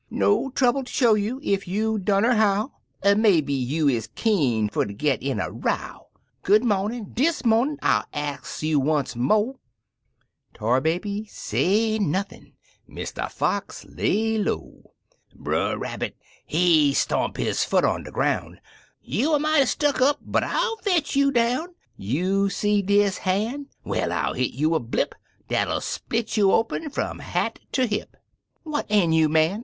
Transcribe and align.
No 0.09 0.49
trouble 0.49 0.83
ter 0.83 0.89
show 0.89 1.13
you 1.13 1.39
ef 1.45 1.67
you 1.67 1.99
dunner 1.99 2.33
how— 2.33 2.71
Er 3.05 3.13
maybe 3.15 3.53
you 3.53 3.87
er 3.87 4.01
keen 4.15 4.67
fer 4.67 4.83
ter 4.85 4.93
git 4.93 5.21
in 5.21 5.39
a 5.39 5.51
row? 5.51 6.07
Good 6.41 6.63
mornin', 6.63 7.13
dis 7.13 7.45
mornin', 7.45 7.77
I'll 7.83 8.05
ax 8.11 8.63
you 8.63 8.79
once 8.79 9.15
mo' 9.15 9.37
1" 9.43 9.55
Tar 10.55 10.81
Baby 10.81 11.25
say 11.25 11.99
nothin'— 11.99 12.53
Mr. 12.91 13.29
Fox 13.29 13.85
lay 13.87 14.39
lowl 14.39 14.95
Brer 15.35 15.77
Rabbit, 15.77 16.17
he 16.47 16.95
stomp 16.95 17.37
his 17.37 17.63
foot 17.63 17.85
on 17.85 18.01
de 18.01 18.09
groun', 18.09 18.59
"You 19.03 19.35
er 19.35 19.39
mighty 19.39 19.67
stuck 19.67 20.01
up, 20.01 20.17
but 20.23 20.43
I'll 20.43 20.77
fetch 20.77 21.15
you 21.15 21.31
downl 21.31 21.75
You 21.95 22.49
see 22.49 22.81
dis 22.81 23.19
han? 23.19 23.67
Well, 23.83 24.11
I'll 24.11 24.33
hit 24.33 24.53
you 24.53 24.73
a 24.73 24.79
blip 24.79 25.13
Dat'll 25.47 25.79
split 25.79 26.35
you 26.37 26.53
open 26.53 26.89
fum 26.89 27.19
hat 27.19 27.59
ter 27.71 27.85
hip! 27.85 28.17
What 28.63 28.87
ail 28.89 29.11
you, 29.11 29.29
man? 29.29 29.59